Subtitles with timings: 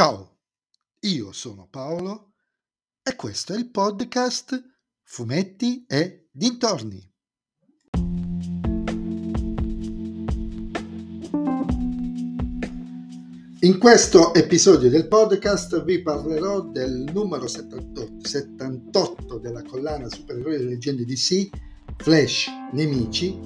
[0.00, 0.38] Ciao,
[1.00, 2.32] io sono Paolo
[3.02, 4.58] e questo è il podcast
[5.02, 7.06] Fumetti e Dintorni.
[13.60, 20.70] In questo episodio del podcast vi parlerò del numero 78, 78 della collana Supereroi delle
[20.70, 21.50] leggende DC,
[21.98, 23.38] Flash Nemici,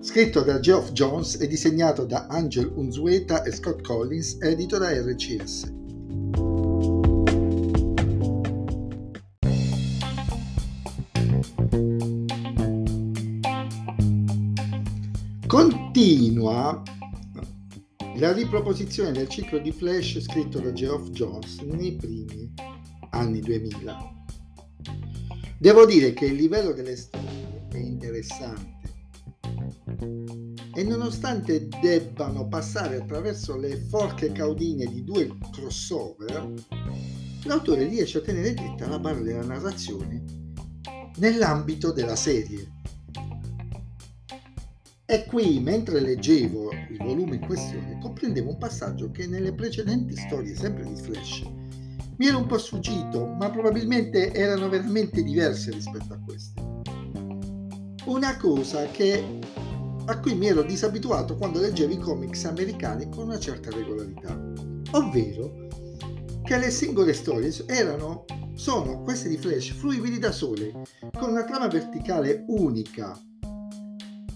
[0.00, 5.78] scritto da Geoff Jones e disegnato da Angel Unzueta e Scott Collins, edito da RCS.
[15.50, 16.80] Continua
[18.18, 22.54] la riproposizione del ciclo di Flash scritto da Geoff Jones nei primi
[23.10, 23.98] anni 2000.
[25.58, 28.92] Devo dire che il livello delle storie è interessante
[30.72, 36.48] e nonostante debbano passare attraverso le forche caudine di due crossover,
[37.42, 40.22] l'autore riesce a tenere dritta la barra della narrazione
[41.16, 42.78] nell'ambito della serie
[45.10, 50.54] e qui, mentre leggevo il volume in questione, comprendevo un passaggio che nelle precedenti storie,
[50.54, 51.42] sempre di Flash,
[52.18, 56.62] mi era un po' sfuggito, ma probabilmente erano veramente diverse rispetto a queste.
[58.04, 59.40] Una cosa che,
[60.04, 64.40] a cui mi ero disabituato quando leggevo i comics americani con una certa regolarità,
[64.92, 65.66] ovvero
[66.44, 70.70] che le singole storie erano, sono queste di Flash fruibili da sole,
[71.18, 73.20] con una trama verticale unica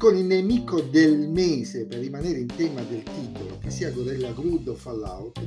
[0.05, 4.69] con il nemico del mese, per rimanere in tema del titolo, che sia Gorilla Grodd
[4.69, 5.41] o Fallout,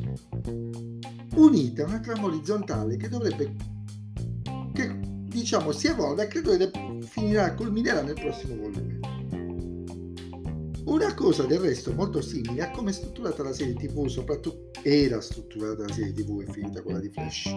[1.36, 3.54] unita una trama orizzontale che dovrebbe,
[4.74, 8.97] che diciamo si evolve e credo che finirà, culminerà nel prossimo volume.
[10.88, 15.20] Una cosa del resto molto simile a come è strutturata la serie TV, soprattutto era
[15.20, 17.50] strutturata la serie TV è finita quella di Flash,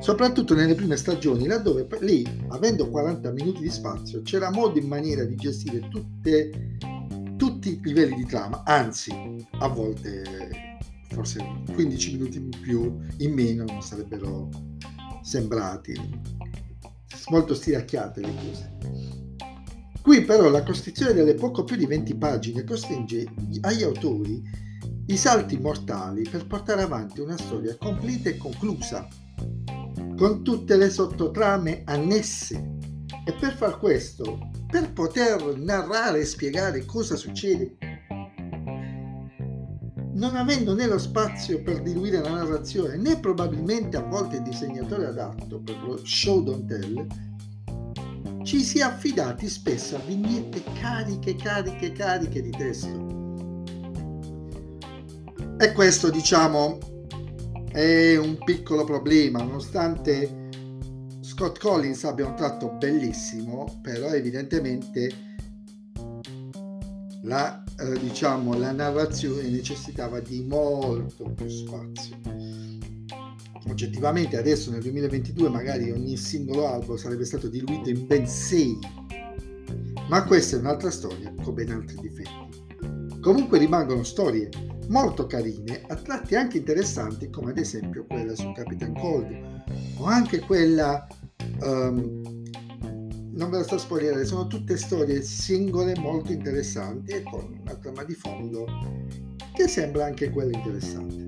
[0.00, 5.22] soprattutto nelle prime stagioni, laddove lì, avendo 40 minuti di spazio, c'era modo e maniera
[5.22, 6.76] di gestire tutte,
[7.36, 9.12] tutti i livelli di trama, anzi,
[9.60, 10.78] a volte
[11.10, 14.48] forse 15 minuti in più, in meno, non sarebbero
[15.22, 15.94] sembrati
[17.28, 19.15] molto stiracchiate le cose.
[20.06, 23.26] Qui però la costrizione delle poco più di 20 pagine costringe
[23.62, 24.40] agli autori
[25.06, 29.08] i salti mortali per portare avanti una storia completa e conclusa,
[30.16, 32.76] con tutte le sottotrame annesse.
[33.26, 37.76] E per far questo, per poter narrare e spiegare cosa succede,
[40.12, 45.06] non avendo né lo spazio per diluire la narrazione, né probabilmente a volte il disegnatore
[45.06, 47.34] adatto per lo show don't tell,
[48.46, 53.04] ci si è affidati spesso a vignette cariche, cariche, cariche di testo.
[55.58, 56.78] E questo, diciamo,
[57.72, 60.48] è un piccolo problema, nonostante
[61.22, 65.10] Scott Collins abbia un tratto bellissimo, però evidentemente
[67.22, 72.16] la, eh, diciamo, la narrazione necessitava di molto più spazio
[73.68, 78.78] oggettivamente adesso nel 2022 magari ogni singolo album sarebbe stato diluito in ben 6
[80.08, 82.64] ma questa è un'altra storia con ben altri difetti.
[83.20, 84.48] Comunque rimangono storie
[84.88, 89.62] molto carine a tratti anche interessanti come ad esempio quella su Capitan Cold
[89.96, 91.04] o anche quella
[91.60, 92.22] um,
[93.32, 97.74] non ve la sto a spoilerare sono tutte storie singole molto interessanti e con una
[97.74, 98.64] trama di fondo
[99.54, 101.25] che sembra anche quella interessante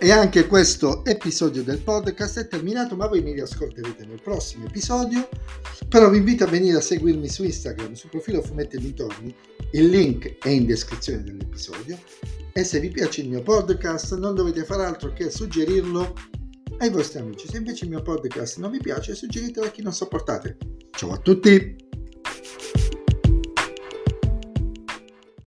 [0.00, 5.28] E anche questo episodio del podcast è terminato, ma voi mi riascolterete nel prossimo episodio.
[5.88, 9.34] Però vi invito a venire a seguirmi su Instagram, sul profilo Fumetti e Dintorni.
[9.72, 11.98] Il link è in descrizione dell'episodio.
[12.52, 16.14] E se vi piace il mio podcast, non dovete fare altro che suggerirlo
[16.78, 17.48] ai vostri amici.
[17.48, 20.58] Se invece il mio podcast non vi piace, suggeritelo a chi non sopportate.
[20.92, 21.87] Ciao a tutti!